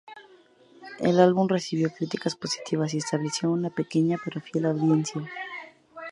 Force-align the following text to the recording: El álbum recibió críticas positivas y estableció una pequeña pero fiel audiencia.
El 0.99 1.19
álbum 1.19 1.47
recibió 1.47 1.93
críticas 1.93 2.35
positivas 2.35 2.91
y 2.95 2.97
estableció 2.97 3.51
una 3.51 3.69
pequeña 3.69 4.17
pero 4.25 4.41
fiel 4.41 4.65
audiencia. 4.65 5.21